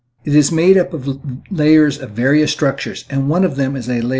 [0.25, 1.19] It is made up of
[1.51, 4.09] layers of various structures, and one of them is a layer / I